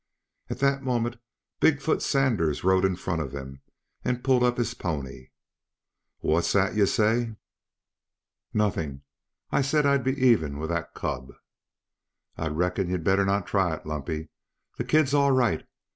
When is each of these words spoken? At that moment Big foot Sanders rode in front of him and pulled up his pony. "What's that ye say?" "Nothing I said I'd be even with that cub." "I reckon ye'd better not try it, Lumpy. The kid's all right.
At 0.49 0.57
that 0.61 0.81
moment 0.81 1.17
Big 1.59 1.79
foot 1.79 2.01
Sanders 2.01 2.63
rode 2.63 2.85
in 2.85 2.95
front 2.95 3.21
of 3.21 3.33
him 3.35 3.61
and 4.03 4.23
pulled 4.23 4.41
up 4.43 4.57
his 4.57 4.73
pony. 4.73 5.27
"What's 6.21 6.53
that 6.53 6.73
ye 6.75 6.87
say?" 6.87 7.35
"Nothing 8.51 9.03
I 9.51 9.61
said 9.61 9.85
I'd 9.85 10.03
be 10.03 10.19
even 10.19 10.57
with 10.57 10.71
that 10.71 10.95
cub." 10.95 11.33
"I 12.35 12.47
reckon 12.47 12.89
ye'd 12.89 13.03
better 13.03 13.25
not 13.25 13.45
try 13.45 13.75
it, 13.75 13.85
Lumpy. 13.85 14.29
The 14.75 14.85
kid's 14.85 15.13
all 15.13 15.33
right. 15.33 15.67